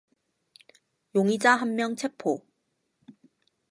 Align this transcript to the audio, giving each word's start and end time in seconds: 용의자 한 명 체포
용의자 1.13 1.53
한 1.57 1.75
명 1.75 1.95
체포 1.95 2.43